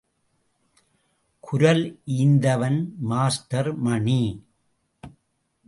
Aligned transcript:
குரல் 1.39 2.01
ஈந்தவன் 2.05 2.79
மாஸ்டர் 3.01 3.75
மணி. 3.75 4.21